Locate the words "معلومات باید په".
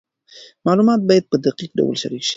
0.65-1.37